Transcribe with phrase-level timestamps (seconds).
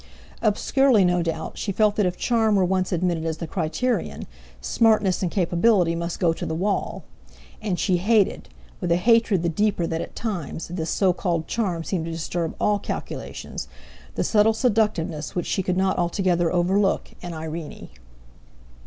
[0.41, 4.25] Obscurely, no doubt, she felt that if charm were once admitted as the criterion,
[4.59, 7.03] smartness and capability must go to the wall;
[7.61, 12.05] and she hated—with a hatred the deeper that at times this so called charm seemed
[12.05, 17.89] to disturb all calculations—the subtle seductiveness which she could not altogether overlook in Irene.